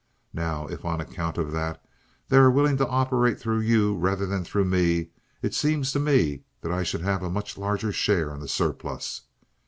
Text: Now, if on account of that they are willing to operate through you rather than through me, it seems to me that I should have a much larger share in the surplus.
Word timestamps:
Now, 0.33 0.65
if 0.65 0.83
on 0.83 0.99
account 0.99 1.37
of 1.37 1.51
that 1.51 1.85
they 2.27 2.37
are 2.37 2.49
willing 2.49 2.75
to 2.77 2.87
operate 2.87 3.39
through 3.39 3.59
you 3.59 3.95
rather 3.95 4.25
than 4.25 4.43
through 4.43 4.65
me, 4.65 5.11
it 5.43 5.53
seems 5.53 5.91
to 5.91 5.99
me 5.99 6.41
that 6.61 6.71
I 6.71 6.81
should 6.81 7.01
have 7.01 7.21
a 7.21 7.29
much 7.29 7.55
larger 7.55 7.91
share 7.91 8.33
in 8.33 8.39
the 8.39 8.47
surplus. 8.47 9.21